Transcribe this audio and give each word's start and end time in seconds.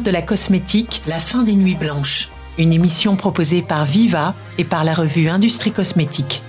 De 0.00 0.10
la 0.10 0.22
cosmétique, 0.22 1.02
la 1.06 1.18
fin 1.18 1.42
des 1.42 1.54
nuits 1.54 1.76
blanches. 1.76 2.30
Une 2.56 2.72
émission 2.72 3.14
proposée 3.14 3.60
par 3.60 3.84
Viva 3.84 4.34
et 4.56 4.64
par 4.64 4.84
la 4.84 4.94
revue 4.94 5.28
Industrie 5.28 5.70
Cosmétique. 5.70 6.42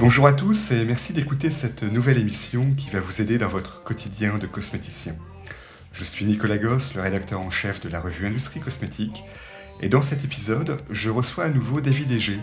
Bonjour 0.00 0.28
à 0.28 0.32
tous 0.32 0.70
et 0.70 0.84
merci 0.84 1.12
d'écouter 1.12 1.50
cette 1.50 1.82
nouvelle 1.82 2.18
émission 2.18 2.74
qui 2.76 2.90
va 2.90 3.00
vous 3.00 3.20
aider 3.20 3.38
dans 3.38 3.48
votre 3.48 3.82
quotidien 3.82 4.38
de 4.38 4.46
cosméticien. 4.46 5.14
Je 5.92 6.04
suis 6.04 6.24
Nicolas 6.24 6.58
Gosse, 6.58 6.94
le 6.94 7.02
rédacteur 7.02 7.40
en 7.40 7.50
chef 7.50 7.80
de 7.80 7.88
la 7.88 7.98
revue 7.98 8.24
Industrie 8.24 8.60
Cosmétique, 8.60 9.24
et 9.80 9.88
dans 9.88 10.02
cet 10.02 10.24
épisode, 10.24 10.78
je 10.90 11.10
reçois 11.10 11.44
à 11.44 11.48
nouveau 11.48 11.80
David 11.80 12.10
Egé, 12.10 12.38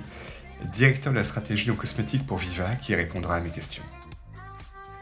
directeur 0.72 1.12
de 1.12 1.18
la 1.18 1.24
stratégie 1.24 1.72
en 1.72 1.76
cosmétique 1.76 2.26
pour 2.26 2.38
Viva, 2.38 2.76
qui 2.76 2.94
répondra 2.96 3.36
à 3.36 3.40
mes 3.40 3.50
questions. 3.50 3.84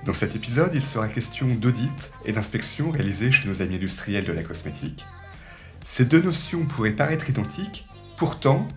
Dans 0.06 0.14
cet 0.14 0.36
épisode, 0.36 0.72
il 0.74 0.82
sera 0.82 1.08
question 1.08 1.48
d'audit 1.48 2.12
et 2.26 2.32
d'inspection 2.32 2.90
réalisés 2.90 3.32
chez 3.32 3.48
nos 3.48 3.62
amis 3.62 3.76
industriels 3.76 4.26
de 4.26 4.32
la 4.32 4.44
cosmétique. 4.44 5.06
Ces 5.84 6.06
deux 6.06 6.22
notions 6.22 6.66
pourraient 6.66 6.92
paraître 6.92 7.30
identiques, 7.30 7.86
pourtant, 8.18 8.68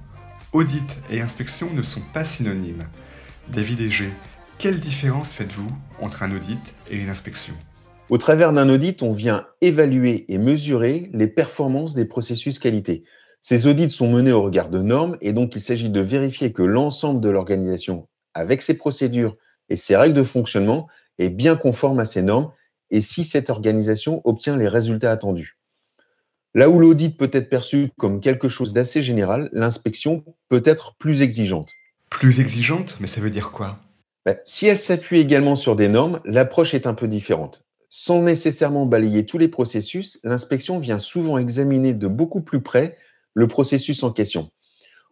audit 0.53 0.99
et 1.11 1.21
inspection 1.21 1.73
ne 1.73 1.83
sont 1.83 2.03
pas 2.13 2.25
synonymes. 2.25 2.87
David 3.49 3.81
Egé, 3.81 4.11
quelle 4.59 4.81
différence 4.81 5.33
faites-vous 5.33 5.71
entre 6.01 6.23
un 6.23 6.35
audit 6.35 6.75
et 6.91 6.99
une 6.99 7.09
inspection? 7.09 7.55
Au 8.11 8.19
travers 8.19 8.53
d'un 8.53 8.69
audit, 8.69 9.03
on 9.03 9.13
vient 9.13 9.47
évaluer 9.63 10.31
et 10.33 10.39
mesurer 10.39 11.11
les 11.15 11.27
performances 11.27 11.95
des 11.95 12.05
processus 12.05 12.59
qualité. 12.59 13.05
Ces 13.47 13.67
audits 13.67 13.91
sont 13.91 14.11
menés 14.11 14.33
au 14.33 14.41
regard 14.41 14.71
de 14.71 14.81
normes 14.81 15.19
et 15.21 15.35
donc 15.35 15.55
il 15.55 15.61
s'agit 15.61 15.91
de 15.91 16.01
vérifier 16.01 16.51
que 16.55 16.63
l'ensemble 16.63 17.21
de 17.21 17.29
l'organisation, 17.29 18.09
avec 18.33 18.63
ses 18.63 18.73
procédures 18.73 19.37
et 19.69 19.77
ses 19.77 19.99
règles 19.99 20.15
de 20.15 20.23
fonctionnement, 20.23 20.89
est 21.19 21.29
bien 21.29 21.55
conforme 21.55 22.01
à 22.01 22.07
ces 22.07 22.23
normes 22.23 22.51
et 22.91 23.03
si 23.03 23.23
cette 23.23 23.51
organisation 23.51 24.23
obtient 24.25 24.57
les 24.57 24.67
résultats 24.67 25.13
attendus. 25.13 25.59
Là 26.55 26.71
où 26.71 26.79
l'audit 26.79 27.19
peut 27.19 27.29
être 27.35 27.51
perçu 27.51 27.91
comme 27.99 28.23
quelque 28.23 28.49
chose 28.49 28.73
d'assez 28.73 29.03
général, 29.03 29.51
l'inspection 29.53 30.25
peut 30.49 30.63
être 30.65 30.97
plus 30.97 31.21
exigeante. 31.21 31.71
Plus 32.09 32.41
exigeante, 32.41 32.97
mais 32.99 33.07
ça 33.07 33.21
veut 33.21 33.29
dire 33.29 33.51
quoi? 33.51 33.77
Ben, 34.25 34.39
Si 34.47 34.69
elle 34.69 34.79
s'appuie 34.79 35.19
également 35.19 35.55
sur 35.55 35.77
des 35.77 35.89
normes, 35.89 36.19
l'approche 36.25 36.73
est 36.73 36.87
un 36.87 36.95
peu 36.95 37.09
différente. 37.09 37.63
Sans 37.91 38.23
nécessairement 38.23 38.87
balayer 38.87 39.27
tous 39.27 39.37
les 39.37 39.49
processus, 39.49 40.19
l'inspection 40.25 40.79
vient 40.79 40.99
souvent 40.99 41.37
examiner 41.37 41.93
de 41.93 42.07
beaucoup 42.07 42.41
plus 42.41 42.63
près 42.63 42.97
le 43.35 43.49
processus 43.49 44.03
en 44.03 44.13
question. 44.13 44.51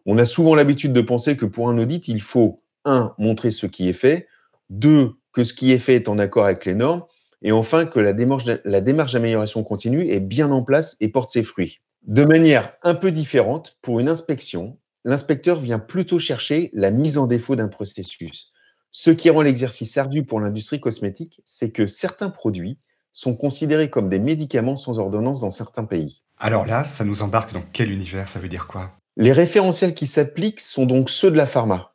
On 0.05 0.17
a 0.17 0.25
souvent 0.25 0.55
l'habitude 0.55 0.93
de 0.93 1.01
penser 1.01 1.37
que 1.37 1.45
pour 1.45 1.69
un 1.69 1.77
audit, 1.77 2.07
il 2.07 2.21
faut, 2.21 2.63
un, 2.85 3.13
montrer 3.17 3.51
ce 3.51 3.67
qui 3.67 3.87
est 3.87 3.93
fait, 3.93 4.27
deux, 4.69 5.11
que 5.31 5.43
ce 5.43 5.53
qui 5.53 5.71
est 5.71 5.79
fait 5.79 5.95
est 5.95 6.09
en 6.09 6.19
accord 6.19 6.45
avec 6.45 6.65
les 6.65 6.75
normes, 6.75 7.03
et 7.41 7.51
enfin 7.51 7.85
que 7.85 7.99
la 7.99 8.13
démarche, 8.13 8.45
la 8.63 8.81
démarche 8.81 9.13
d'amélioration 9.13 9.63
continue 9.63 10.09
est 10.09 10.19
bien 10.19 10.51
en 10.51 10.63
place 10.63 10.97
et 10.99 11.09
porte 11.09 11.29
ses 11.29 11.43
fruits. 11.43 11.81
De 12.03 12.25
manière 12.25 12.73
un 12.83 12.95
peu 12.95 13.11
différente, 13.11 13.77
pour 13.81 13.99
une 13.99 14.09
inspection, 14.09 14.77
l'inspecteur 15.05 15.59
vient 15.59 15.79
plutôt 15.79 16.19
chercher 16.19 16.69
la 16.73 16.91
mise 16.91 17.17
en 17.17 17.27
défaut 17.27 17.55
d'un 17.55 17.67
processus. 17.67 18.51
Ce 18.91 19.09
qui 19.09 19.29
rend 19.29 19.41
l'exercice 19.41 19.97
ardu 19.97 20.23
pour 20.23 20.39
l'industrie 20.39 20.79
cosmétique, 20.79 21.41
c'est 21.45 21.71
que 21.71 21.87
certains 21.87 22.29
produits 22.29 22.77
sont 23.13 23.35
considérés 23.35 23.89
comme 23.89 24.09
des 24.09 24.19
médicaments 24.19 24.75
sans 24.75 24.99
ordonnance 24.99 25.41
dans 25.41 25.51
certains 25.51 25.85
pays. 25.85 26.23
Alors 26.39 26.65
là, 26.65 26.83
ça 26.83 27.05
nous 27.05 27.21
embarque 27.21 27.53
dans 27.53 27.61
quel 27.61 27.91
univers? 27.91 28.27
Ça 28.27 28.39
veut 28.39 28.49
dire 28.49 28.67
quoi? 28.67 28.91
Les 29.15 29.31
référentiels 29.31 29.93
qui 29.93 30.07
s'appliquent 30.07 30.59
sont 30.59 30.85
donc 30.85 31.09
ceux 31.09 31.31
de 31.31 31.37
la 31.37 31.45
pharma. 31.45 31.93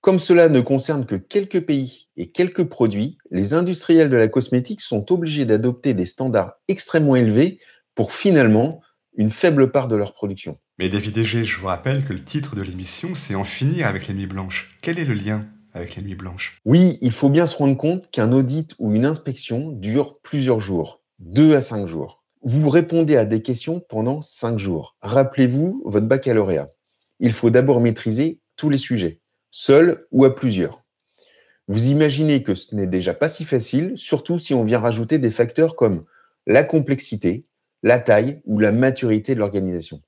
Comme 0.00 0.20
cela 0.20 0.48
ne 0.48 0.60
concerne 0.60 1.06
que 1.06 1.14
quelques 1.14 1.64
pays 1.64 2.08
et 2.16 2.30
quelques 2.30 2.64
produits, 2.64 3.18
les 3.30 3.54
industriels 3.54 4.10
de 4.10 4.16
la 4.16 4.28
cosmétique 4.28 4.80
sont 4.80 5.10
obligés 5.12 5.46
d'adopter 5.46 5.94
des 5.94 6.06
standards 6.06 6.54
extrêmement 6.68 7.16
élevés 7.16 7.60
pour 7.94 8.12
finalement 8.12 8.82
une 9.16 9.30
faible 9.30 9.70
part 9.70 9.88
de 9.88 9.96
leur 9.96 10.12
production. 10.12 10.58
Mais 10.78 10.88
David 10.88 11.16
Egé, 11.16 11.44
je 11.44 11.58
vous 11.58 11.68
rappelle 11.68 12.04
que 12.04 12.12
le 12.12 12.22
titre 12.22 12.54
de 12.54 12.62
l'émission, 12.62 13.14
c'est 13.14 13.34
En 13.34 13.44
finir 13.44 13.86
avec 13.86 14.08
les 14.08 14.14
nuits 14.14 14.26
blanches. 14.26 14.76
Quel 14.82 14.98
est 14.98 15.04
le 15.04 15.14
lien? 15.14 15.46
Avec 15.76 15.96
les 15.96 16.02
nuits 16.02 16.14
blanches 16.14 16.60
Oui, 16.64 16.98
il 17.02 17.12
faut 17.12 17.28
bien 17.28 17.46
se 17.46 17.56
rendre 17.56 17.76
compte 17.76 18.10
qu'un 18.10 18.32
audit 18.32 18.74
ou 18.78 18.94
une 18.94 19.04
inspection 19.04 19.70
dure 19.70 20.18
plusieurs 20.20 20.60
jours, 20.60 21.02
deux 21.18 21.54
à 21.54 21.60
cinq 21.60 21.86
jours. 21.86 22.24
Vous 22.42 22.68
répondez 22.70 23.16
à 23.16 23.24
des 23.24 23.42
questions 23.42 23.80
pendant 23.80 24.20
cinq 24.22 24.58
jours. 24.58 24.96
Rappelez-vous 25.00 25.82
votre 25.84 26.06
baccalauréat. 26.06 26.70
Il 27.20 27.32
faut 27.32 27.50
d'abord 27.50 27.80
maîtriser 27.80 28.40
tous 28.56 28.70
les 28.70 28.78
sujets, 28.78 29.20
seul 29.50 30.06
ou 30.12 30.24
à 30.24 30.34
plusieurs. 30.34 30.82
Vous 31.68 31.88
imaginez 31.88 32.42
que 32.42 32.54
ce 32.54 32.74
n'est 32.74 32.86
déjà 32.86 33.14
pas 33.14 33.28
si 33.28 33.44
facile, 33.44 33.92
surtout 33.96 34.38
si 34.38 34.54
on 34.54 34.64
vient 34.64 34.78
rajouter 34.78 35.18
des 35.18 35.30
facteurs 35.30 35.74
comme 35.76 36.04
la 36.46 36.62
complexité, 36.62 37.44
la 37.82 37.98
taille 37.98 38.40
ou 38.44 38.58
la 38.58 38.72
maturité 38.72 39.34
de 39.34 39.40
l'organisation. 39.40 40.00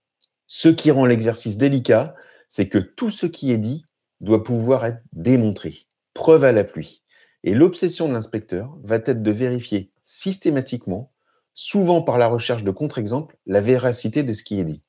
Ce 0.47 0.69
qui 0.69 0.91
rend 0.91 1.05
l'exercice 1.05 1.57
délicat, 1.57 2.15
c'est 2.49 2.69
que 2.69 2.79
tout 2.79 3.11
ce 3.11 3.27
qui 3.27 3.53
est 3.53 3.59
dit 3.59 3.85
doit 4.21 4.45
pouvoir 4.45 4.85
être 4.85 5.03
démontré, 5.13 5.87
preuve 6.15 6.45
à 6.45 6.53
la 6.53 6.65
pluie. 6.65 7.03
Et 7.45 7.55
l'obsession 7.55 8.09
de 8.09 8.15
l'inspecteur 8.15 8.77
va 8.83 8.97
être 8.97 9.23
de 9.23 9.31
vérifier 9.31 9.93
systématiquement 10.03 11.13
souvent 11.55 12.03
par 12.03 12.19
la 12.19 12.29
recherche 12.29 12.65
de 12.65 12.71
contre-exemples, 12.71 13.37
la 13.47 13.61
véracité 13.61 14.23
de 14.23 14.33
ce 14.33 14.43
qui 14.43 14.61
est 14.61 14.65
dit. 14.65 14.83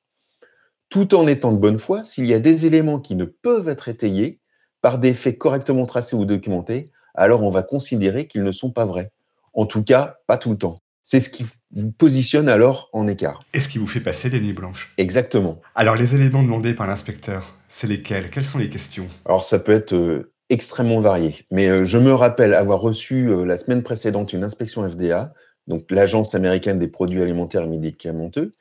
Tout 0.89 1.15
en 1.15 1.27
étant 1.27 1.51
de 1.51 1.57
bonne 1.57 1.79
foi, 1.79 2.03
s'il 2.03 2.25
y 2.25 2.33
a 2.33 2.39
des 2.39 2.65
éléments 2.65 2.99
qui 2.99 3.15
ne 3.15 3.25
peuvent 3.25 3.69
être 3.69 3.89
étayés 3.89 4.39
par 4.81 4.99
des 4.99 5.13
faits 5.13 5.37
correctement 5.37 5.85
tracés 5.85 6.15
ou 6.15 6.25
documentés, 6.25 6.91
alors 7.15 7.43
on 7.43 7.51
va 7.51 7.63
considérer 7.63 8.27
qu'ils 8.27 8.43
ne 8.43 8.51
sont 8.51 8.71
pas 8.71 8.85
vrais. 8.85 9.11
En 9.53 9.65
tout 9.65 9.83
cas, 9.83 10.19
pas 10.27 10.37
tout 10.37 10.51
le 10.51 10.57
temps. 10.57 10.81
C'est 11.11 11.21
ce 11.21 11.31
qui 11.31 11.43
vous 11.71 11.91
positionne 11.91 12.47
alors 12.47 12.91
en 12.93 13.07
écart. 13.07 13.43
Et 13.55 13.59
ce 13.59 13.67
qui 13.67 13.79
vous 13.79 13.87
fait 13.87 13.99
passer 13.99 14.29
des 14.29 14.39
nuits 14.39 14.53
blanches. 14.53 14.93
Exactement. 14.99 15.59
Alors 15.73 15.95
les 15.95 16.13
éléments 16.13 16.43
demandés 16.43 16.75
par 16.75 16.85
l'inspecteur, 16.85 17.57
c'est 17.67 17.87
lesquels? 17.87 18.29
Quelles 18.29 18.43
sont 18.43 18.59
les 18.59 18.69
questions? 18.69 19.07
Alors 19.25 19.43
ça 19.43 19.57
peut 19.57 19.71
être 19.71 19.93
euh, 19.95 20.31
extrêmement 20.49 20.99
varié. 20.99 21.47
Mais 21.49 21.67
euh, 21.67 21.83
je 21.83 21.97
me 21.97 22.13
rappelle 22.13 22.53
avoir 22.53 22.79
reçu 22.79 23.27
euh, 23.27 23.43
la 23.43 23.57
semaine 23.57 23.81
précédente 23.81 24.33
une 24.33 24.43
inspection 24.43 24.87
FDA 24.87 25.33
donc 25.65 25.89
l'Agence 25.89 26.35
américaine 26.35 26.77
des 26.77 26.89
produits 26.89 27.23
alimentaires 27.23 27.63
et 27.63 27.67
médicamenteux, 27.67 28.51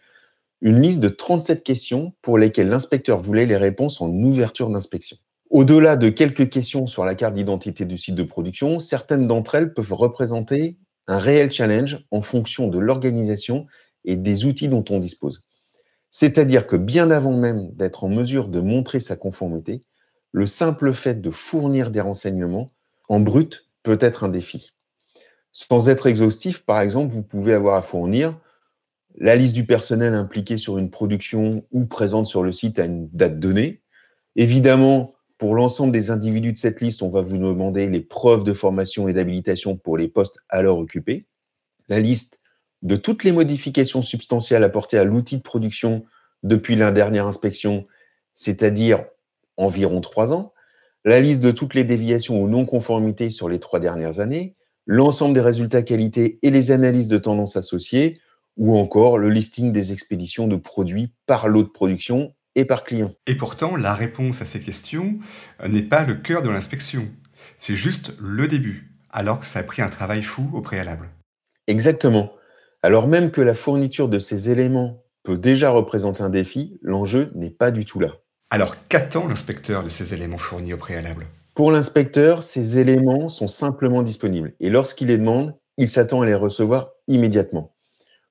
une 0.62 0.80
liste 0.80 1.00
de 1.00 1.10
37 1.10 1.62
questions 1.62 2.14
pour 2.22 2.38
lesquelles 2.38 2.70
l'inspecteur 2.70 3.20
voulait 3.20 3.44
les 3.44 3.58
réponses 3.58 4.00
en 4.00 4.08
ouverture 4.08 4.70
d'inspection. 4.70 5.18
Au-delà 5.50 5.96
de 5.96 6.08
quelques 6.08 6.48
questions 6.48 6.86
sur 6.86 7.04
la 7.04 7.14
carte 7.14 7.34
d'identité 7.34 7.84
du 7.84 7.98
site 7.98 8.14
de 8.14 8.22
production, 8.22 8.78
certaines 8.78 9.26
d'entre 9.26 9.54
elles 9.54 9.74
peuvent 9.74 9.92
représenter 9.92 10.78
un 11.08 11.18
réel 11.18 11.50
challenge 11.50 12.06
en 12.12 12.20
fonction 12.20 12.68
de 12.68 12.78
l'organisation 12.78 13.66
et 14.04 14.14
des 14.14 14.44
outils 14.44 14.68
dont 14.68 14.84
on 14.90 15.00
dispose. 15.00 15.44
C'est-à-dire 16.10 16.66
que 16.66 16.76
bien 16.76 17.10
avant 17.10 17.36
même 17.36 17.70
d'être 17.72 18.04
en 18.04 18.08
mesure 18.08 18.48
de 18.48 18.60
montrer 18.60 19.00
sa 19.00 19.16
conformité, 19.16 19.82
le 20.32 20.46
simple 20.46 20.92
fait 20.92 21.20
de 21.20 21.30
fournir 21.30 21.90
des 21.90 22.00
renseignements 22.00 22.70
en 23.08 23.20
brut 23.20 23.68
peut 23.82 23.98
être 24.00 24.24
un 24.24 24.28
défi. 24.28 24.72
Sans 25.52 25.88
être 25.88 26.06
exhaustif, 26.06 26.64
par 26.64 26.80
exemple, 26.80 27.12
vous 27.12 27.22
pouvez 27.22 27.54
avoir 27.54 27.74
à 27.74 27.82
fournir 27.82 28.38
la 29.16 29.34
liste 29.34 29.54
du 29.54 29.64
personnel 29.64 30.14
impliqué 30.14 30.56
sur 30.56 30.78
une 30.78 30.90
production 30.90 31.64
ou 31.72 31.86
présente 31.86 32.26
sur 32.26 32.42
le 32.42 32.52
site 32.52 32.78
à 32.78 32.84
une 32.84 33.08
date 33.08 33.40
donnée. 33.40 33.82
Évidemment, 34.36 35.14
pour 35.38 35.54
l'ensemble 35.54 35.92
des 35.92 36.10
individus 36.10 36.52
de 36.52 36.58
cette 36.58 36.80
liste, 36.80 37.02
on 37.02 37.08
va 37.08 37.22
vous 37.22 37.38
demander 37.38 37.88
les 37.88 38.00
preuves 38.00 38.44
de 38.44 38.52
formation 38.52 39.08
et 39.08 39.12
d'habilitation 39.12 39.76
pour 39.76 39.96
les 39.96 40.08
postes 40.08 40.40
alors 40.48 40.78
occupés, 40.78 41.26
la 41.88 42.00
liste 42.00 42.42
de 42.82 42.96
toutes 42.96 43.24
les 43.24 43.32
modifications 43.32 44.02
substantielles 44.02 44.64
apportées 44.64 44.98
à 44.98 45.04
l'outil 45.04 45.36
de 45.36 45.42
production 45.42 46.04
depuis 46.42 46.76
la 46.76 46.92
dernière 46.92 47.26
inspection, 47.26 47.86
c'est-à-dire 48.34 49.04
environ 49.56 50.00
trois 50.00 50.32
ans, 50.32 50.52
la 51.04 51.20
liste 51.20 51.42
de 51.42 51.50
toutes 51.50 51.74
les 51.74 51.84
déviations 51.84 52.42
ou 52.42 52.48
non-conformités 52.48 53.30
sur 53.30 53.48
les 53.48 53.60
trois 53.60 53.80
dernières 53.80 54.20
années, 54.20 54.56
l'ensemble 54.86 55.34
des 55.34 55.40
résultats 55.40 55.82
qualité 55.82 56.38
et 56.42 56.50
les 56.50 56.70
analyses 56.70 57.08
de 57.08 57.18
tendance 57.18 57.56
associées, 57.56 58.20
ou 58.56 58.76
encore 58.76 59.18
le 59.18 59.30
listing 59.30 59.72
des 59.72 59.92
expéditions 59.92 60.48
de 60.48 60.56
produits 60.56 61.12
par 61.26 61.46
lot 61.48 61.62
de 61.62 61.68
production 61.68 62.34
et 62.58 62.64
par 62.64 62.82
client. 62.82 63.14
Et 63.28 63.36
pourtant, 63.36 63.76
la 63.76 63.94
réponse 63.94 64.42
à 64.42 64.44
ces 64.44 64.60
questions 64.60 65.18
euh, 65.62 65.68
n'est 65.68 65.82
pas 65.82 66.02
le 66.02 66.14
cœur 66.14 66.42
de 66.42 66.50
l'inspection. 66.50 67.08
C'est 67.56 67.76
juste 67.76 68.14
le 68.18 68.48
début, 68.48 68.92
alors 69.10 69.38
que 69.38 69.46
ça 69.46 69.60
a 69.60 69.62
pris 69.62 69.80
un 69.80 69.88
travail 69.88 70.24
fou 70.24 70.50
au 70.52 70.60
préalable. 70.60 71.08
Exactement. 71.68 72.32
Alors 72.82 73.06
même 73.06 73.30
que 73.30 73.40
la 73.40 73.54
fourniture 73.54 74.08
de 74.08 74.18
ces 74.18 74.50
éléments 74.50 75.04
peut 75.22 75.38
déjà 75.38 75.70
représenter 75.70 76.22
un 76.22 76.30
défi, 76.30 76.78
l'enjeu 76.82 77.30
n'est 77.36 77.50
pas 77.50 77.70
du 77.70 77.84
tout 77.84 78.00
là. 78.00 78.16
Alors 78.50 78.74
qu'attend 78.88 79.28
l'inspecteur 79.28 79.84
de 79.84 79.88
ces 79.88 80.14
éléments 80.14 80.38
fournis 80.38 80.72
au 80.72 80.78
préalable? 80.78 81.26
Pour 81.54 81.70
l'inspecteur, 81.70 82.42
ces 82.42 82.78
éléments 82.78 83.28
sont 83.28 83.48
simplement 83.48 84.02
disponibles 84.02 84.54
et 84.58 84.70
lorsqu'il 84.70 85.08
les 85.08 85.18
demande, 85.18 85.54
il 85.76 85.88
s'attend 85.88 86.22
à 86.22 86.26
les 86.26 86.34
recevoir 86.34 86.90
immédiatement. 87.06 87.76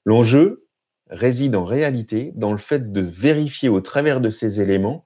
L'enjeu 0.06 0.67
réside 1.09 1.56
en 1.56 1.63
réalité 1.63 2.31
dans 2.36 2.51
le 2.51 2.57
fait 2.57 2.92
de 2.92 3.01
vérifier 3.01 3.69
au 3.69 3.81
travers 3.81 4.21
de 4.21 4.30
ces 4.30 4.62
éléments 4.62 5.06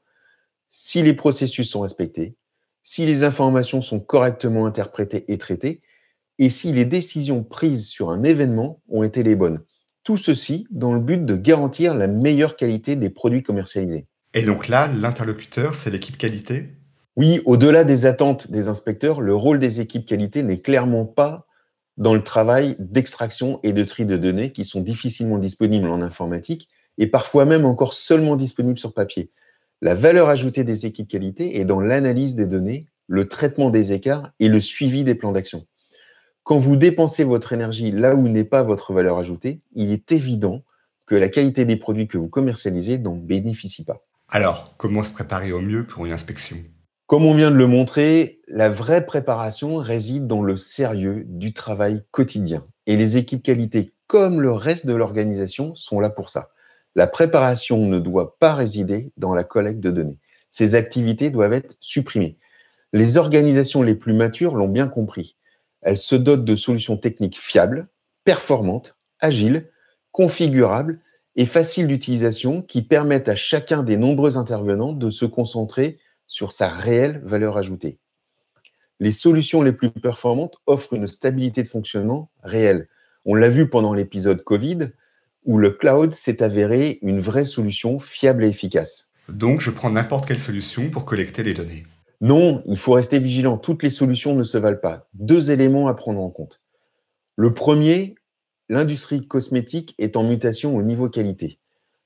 si 0.69 1.03
les 1.03 1.13
processus 1.13 1.69
sont 1.69 1.81
respectés, 1.81 2.36
si 2.83 3.06
les 3.06 3.24
informations 3.24 3.81
sont 3.81 4.00
correctement 4.00 4.65
interprétées 4.65 5.25
et 5.31 5.38
traitées, 5.38 5.81
et 6.39 6.50
si 6.50 6.71
les 6.71 6.86
décisions 6.86 7.44
prises 7.44 7.88
sur 7.88 8.09
un 8.09 8.24
événement 8.24 8.81
ont 8.89 9.03
été 9.03 9.21
les 9.21 9.36
bonnes. 9.36 9.62
Tout 10.03 10.18
ceci 10.18 10.65
dans 10.71 10.94
le 10.94 11.00
but 11.00 11.24
de 11.24 11.36
garantir 11.36 11.94
la 11.94 12.07
meilleure 12.07 12.56
qualité 12.56 12.95
des 12.95 13.09
produits 13.09 13.44
commercialisés. 13.44 14.07
Et 14.33 14.44
donc 14.44 14.68
là, 14.68 14.88
l'interlocuteur, 14.88 15.75
c'est 15.75 15.92
l'équipe 15.92 16.18
qualité? 16.18 16.69
Oui, 17.18 17.42
au-delà 17.45 17.83
des 17.83 18.06
attentes 18.06 18.50
des 18.50 18.69
inspecteurs, 18.69 19.21
le 19.21 19.36
rôle 19.36 19.59
des 19.59 19.81
équipes 19.81 20.06
qualité 20.06 20.42
n'est 20.42 20.62
clairement 20.62 21.06
pas 21.06 21.45
dans 22.01 22.15
le 22.15 22.24
travail 22.24 22.75
d'extraction 22.80 23.59
et 23.62 23.74
de 23.74 23.83
tri 23.83 24.06
de 24.06 24.18
données 24.18 24.51
qui 24.51 24.65
sont 24.65 24.81
difficilement 24.81 25.38
disponibles 25.38 25.88
en 25.88 26.01
informatique 26.01 26.68
et 26.98 27.06
parfois 27.06 27.45
même 27.45 27.63
encore 27.63 27.94
seulement 27.94 28.36
disponibles 28.36 28.80
sur 28.80 28.95
papier. 28.95 29.30
La 29.83 29.94
valeur 29.94 30.27
ajoutée 30.27 30.63
des 30.63 30.88
équipes 30.88 31.07
qualité 31.07 31.59
est 31.59 31.65
dans 31.65 31.80
l'analyse 31.80 32.33
des 32.33 32.48
données, 32.48 32.88
le 33.06 33.27
traitement 33.27 33.69
des 33.69 33.94
écarts 33.94 34.31
et 34.39 34.50
le 34.50 34.59
suivi 34.59 35.03
des 35.03 35.13
plans 35.13 35.31
d'action. 35.31 35.68
Quand 36.42 36.57
vous 36.57 36.75
dépensez 36.75 37.24
votre 37.24 37.53
énergie 37.53 37.92
là 37.92 38.15
où 38.15 38.27
n'est 38.27 38.45
pas 38.45 38.63
votre 38.63 38.94
valeur 38.94 39.19
ajoutée, 39.19 39.62
il 39.75 39.92
est 39.92 40.12
évident 40.12 40.63
que 41.06 41.13
la 41.13 41.30
qualité 41.30 41.65
des 41.65 41.75
produits 41.75 42.07
que 42.07 42.18
vous 42.18 42.30
commercialisez 42.30 42.97
n'en 42.97 43.15
bénéficie 43.15 43.86
pas. 43.86 44.04
Alors, 44.27 44.74
comment 44.77 45.04
se 45.04 45.13
préparer 45.13 45.51
au 45.51 45.62
mieux 45.62 45.86
pour 45.86 46.07
une 46.07 46.13
inspection? 46.13 46.57
Comme 47.12 47.25
on 47.25 47.34
vient 47.34 47.52
de 47.52 47.58
le 47.58 47.68
montrer, 47.68 48.40
la 48.48 48.69
vraie 48.69 49.06
préparation 49.06 49.75
réside 49.75 50.28
dans 50.28 50.42
le 50.42 50.56
sérieux 50.56 51.25
du 51.28 51.52
travail 51.52 52.04
quotidien. 52.12 52.66
Et 52.88 52.96
les 52.96 53.18
équipes 53.18 53.44
qualité, 53.44 53.92
comme 54.08 54.40
le 54.40 54.54
reste 54.54 54.88
de 54.88 54.94
l'organisation, 54.94 55.75
sont 55.75 56.00
là 56.00 56.10
pour 56.10 56.30
ça. 56.30 56.52
La 56.96 57.08
préparation 57.08 57.86
ne 57.86 58.00
doit 58.00 58.38
pas 58.40 58.54
résider 58.54 59.12
dans 59.18 59.34
la 59.34 59.44
collecte 59.44 59.81
de 59.81 59.92
données. 59.92 60.19
Ces 60.50 60.74
activités 60.74 61.31
doivent 61.31 61.52
être 61.52 61.75
supprimées. 61.81 62.38
Les 62.94 63.18
organisations 63.18 63.84
les 63.84 63.96
plus 63.96 64.14
matures 64.14 64.56
l'ont 64.56 64.69
bien 64.69 64.88
compris. 64.88 65.36
Elle 65.81 65.98
se 65.98 66.16
dote 66.16 66.46
de 66.46 66.56
solutions 66.56 66.96
techniques 66.96 67.38
fiables, 67.38 67.90
performantes, 68.24 68.96
agiles, 69.19 69.69
configurables 70.14 71.02
et 71.36 71.46
faciles 71.46 71.88
d'utilisation 71.88 72.62
qui 72.62 72.81
permettent 72.81 73.28
à 73.28 73.36
chacun 73.36 73.84
des 73.84 73.98
nombreux 73.98 74.38
intervenants 74.38 74.94
de 74.94 75.10
se 75.10 75.25
concentrer 75.25 76.00
sur 76.31 76.54
sa 76.54 76.69
réelle 76.69 77.22
valeur 77.25 77.57
ajoutée. 77.57 78.00
Les 79.01 79.12
solutions 79.12 79.63
les 79.63 79.74
plus 79.74 79.92
performantes 79.92 80.56
offrent 80.66 80.94
une 80.94 81.06
stabilité 81.06 81.62
de 81.62 81.68
fonctionnement 81.68 82.31
réelle. 82.42 82.88
On 83.25 83.36
l'a 83.36 83.50
vu 83.50 83.69
pendant 83.69 83.94
l'épisode 83.94 84.42
Covid, 84.42 84.92
où 85.44 85.57
le 85.57 85.72
cloud 85.72 86.13
s'est 86.13 86.42
avéré 86.42 87.00
une 87.01 87.19
vraie 87.19 87.44
solution 87.44 88.00
fiable 88.00 88.45
et 88.45 88.48
efficace. 88.48 89.12
Donc, 89.28 89.60
je 89.60 89.72
prends 89.72 89.89
n'importe 89.89 90.25
quelle 90.25 90.39
solution 90.39 90.89
pour 90.89 91.04
collecter 91.04 91.44
les 91.44 91.54
données. 91.54 91.86
Non, 92.22 92.63
il 92.66 92.78
faut 92.78 92.94
rester 92.94 93.19
vigilant. 93.19 93.57
Toutes 93.57 93.83
les 93.83 93.89
solutions 93.89 94.33
ne 94.33 94.44
se 94.44 94.57
valent 94.57 94.80
pas. 94.80 95.10
Deux 95.13 95.51
éléments 95.51 95.89
à 95.89 95.95
prendre 95.95 96.22
en 96.22 96.30
compte. 96.30 96.62
Le 97.36 97.54
premier, 97.54 98.16
l'industrie 98.69 99.28
cosmétique 99.28 99.95
est 99.98 100.16
en 100.16 100.24
mutation 100.24 100.78
au 100.78 100.81
niveau 100.81 101.10
qualité. 101.10 101.60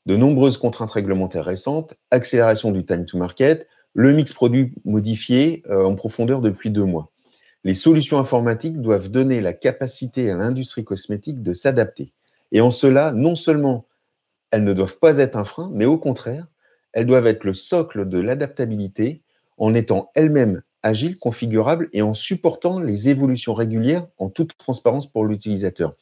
De 0.08 0.16
nombreuses 0.16 0.58
contraintes 0.58 0.92
réglementaires 0.92 1.46
récentes, 1.46 1.96
accélération 2.10 2.72
du 2.72 2.86
time 2.86 3.06
to 3.06 3.20
market, 3.20 3.68
le 3.96 4.12
mix 4.12 4.34
produit 4.34 4.74
modifié 4.84 5.64
euh, 5.70 5.86
en 5.86 5.96
profondeur 5.96 6.42
depuis 6.42 6.70
deux 6.70 6.84
mois. 6.84 7.12
Les 7.64 7.74
solutions 7.74 8.20
informatiques 8.20 8.80
doivent 8.80 9.10
donner 9.10 9.42
la 9.42 9.54
capacité 9.54 10.30
à 10.30 10.36
l'industrie 10.36 10.84
cosmétique 10.84 11.42
de 11.42 11.54
s'adapter. 11.54 12.12
Et 12.52 12.62
en 12.62 12.70
cela, 12.70 13.12
non 13.12 13.36
seulement 13.36 13.88
elles 14.52 14.64
ne 14.64 14.74
doivent 14.74 15.00
pas 15.00 15.18
être 15.18 15.38
un 15.38 15.46
frein, 15.46 15.72
mais 15.74 15.86
au 15.86 15.98
contraire, 15.98 16.46
elles 16.94 17.06
doivent 17.06 17.26
être 17.26 17.44
le 17.44 17.54
socle 17.54 18.08
de 18.08 18.20
l'adaptabilité 18.20 19.24
en 19.58 19.74
étant 19.74 20.12
elles-mêmes 20.14 20.62
agiles, 20.84 21.18
configurables 21.18 21.90
et 21.94 22.02
en 22.02 22.14
supportant 22.14 22.80
les 22.80 23.10
évolutions 23.10 23.54
régulières 23.54 24.08
en 24.18 24.30
toute 24.30 24.58
transparence 24.58 25.12
pour 25.12 25.26
l'utilisateur. 25.26 25.96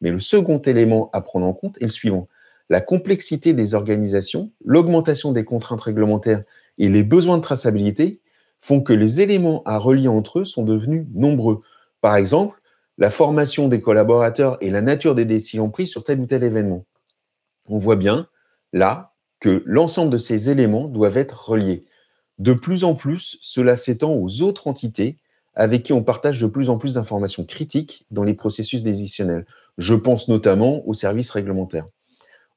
Mais 0.00 0.10
le 0.10 0.20
second 0.20 0.58
élément 0.58 1.10
à 1.12 1.20
prendre 1.20 1.46
en 1.46 1.54
compte 1.54 1.80
est 1.80 1.84
le 1.84 1.90
suivant. 1.90 2.28
La 2.68 2.80
complexité 2.80 3.54
des 3.54 3.74
organisations, 3.74 4.50
l'augmentation 4.64 5.32
des 5.32 5.44
contraintes 5.44 5.80
réglementaires 5.80 6.42
et 6.78 6.88
les 6.88 7.02
besoins 7.02 7.36
de 7.36 7.42
traçabilité 7.42 8.20
font 8.60 8.80
que 8.80 8.92
les 8.92 9.20
éléments 9.20 9.62
à 9.64 9.78
relier 9.78 10.08
entre 10.08 10.40
eux 10.40 10.44
sont 10.44 10.62
devenus 10.62 11.06
nombreux. 11.14 11.62
Par 12.00 12.16
exemple, 12.16 12.60
la 12.98 13.10
formation 13.10 13.68
des 13.68 13.80
collaborateurs 13.80 14.56
et 14.60 14.70
la 14.70 14.80
nature 14.80 15.14
des 15.14 15.24
décisions 15.24 15.70
prises 15.70 15.90
sur 15.90 16.04
tel 16.04 16.20
ou 16.20 16.26
tel 16.26 16.42
événement. 16.42 16.84
On 17.68 17.78
voit 17.78 17.96
bien, 17.96 18.28
là, 18.72 19.14
que 19.40 19.62
l'ensemble 19.66 20.10
de 20.10 20.18
ces 20.18 20.50
éléments 20.50 20.88
doivent 20.88 21.18
être 21.18 21.48
reliés. 21.48 21.84
De 22.38 22.52
plus 22.52 22.84
en 22.84 22.94
plus, 22.94 23.38
cela 23.40 23.76
s'étend 23.76 24.14
aux 24.14 24.42
autres 24.42 24.66
entités 24.66 25.18
avec 25.54 25.82
qui 25.82 25.92
on 25.92 26.04
partage 26.04 26.40
de 26.40 26.46
plus 26.46 26.68
en 26.68 26.76
plus 26.76 26.94
d'informations 26.94 27.44
critiques 27.44 28.06
dans 28.10 28.22
les 28.22 28.34
processus 28.34 28.82
décisionnels. 28.82 29.46
Je 29.78 29.94
pense 29.94 30.28
notamment 30.28 30.86
aux 30.86 30.94
services 30.94 31.30
réglementaires. 31.30 31.86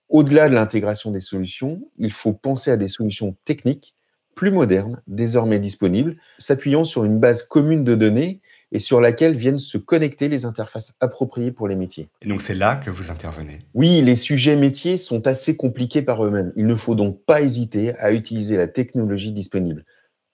Au-delà 0.09 0.49
de 0.49 0.55
l'intégration 0.55 1.11
des 1.11 1.19
solutions, 1.19 1.81
il 1.97 2.11
faut 2.11 2.33
penser 2.33 2.71
à 2.71 2.77
des 2.77 2.87
solutions 2.87 3.35
techniques 3.45 3.95
plus 4.35 4.51
modernes, 4.51 5.01
désormais 5.07 5.59
disponibles, 5.59 6.17
s'appuyant 6.37 6.83
sur 6.83 7.03
une 7.03 7.19
base 7.19 7.43
commune 7.43 7.83
de 7.83 7.95
données 7.95 8.41
et 8.71 8.79
sur 8.79 9.01
laquelle 9.01 9.35
viennent 9.35 9.59
se 9.59 9.77
connecter 9.77 10.29
les 10.29 10.45
interfaces 10.45 10.95
appropriées 10.99 11.51
pour 11.51 11.67
les 11.67 11.75
métiers. 11.75 12.09
Et 12.21 12.29
donc 12.29 12.41
c'est 12.41 12.53
là 12.53 12.75
que 12.75 12.89
vous 12.89 13.11
intervenez 13.11 13.59
Oui, 13.73 14.01
les 14.01 14.15
sujets 14.15 14.55
métiers 14.55 14.97
sont 14.97 15.27
assez 15.27 15.55
compliqués 15.57 16.01
par 16.01 16.23
eux-mêmes. 16.23 16.53
Il 16.55 16.67
ne 16.67 16.75
faut 16.75 16.95
donc 16.95 17.23
pas 17.25 17.41
hésiter 17.41 17.95
à 17.97 18.11
utiliser 18.11 18.57
la 18.57 18.67
technologie 18.67 19.31
disponible 19.31 19.85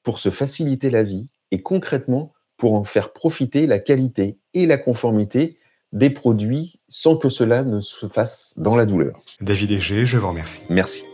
pour 0.04 0.20
se 0.20 0.30
faciliter 0.30 0.90
la 0.90 1.04
vie 1.04 1.28
et 1.52 1.62
concrètement 1.62 2.34
pour 2.58 2.74
en 2.76 2.84
faire 2.84 3.14
profiter 3.14 3.68
la 3.68 3.80
qualité 3.80 4.38
et 4.54 4.66
la 4.66 4.78
conformité 4.78 5.58
des 5.92 6.10
produits 6.10 6.80
sans 6.90 7.16
que 7.16 7.30
cela 7.30 7.64
ne 7.64 7.80
se 7.80 8.08
fasse 8.08 8.54
dans 8.58 8.76
la 8.76 8.86
douleur. 8.86 9.22
David 9.42 9.72
Egé, 9.72 10.06
je 10.06 10.18
vous 10.18 10.28
remercie. 10.28 10.62
Merci. 10.70 11.06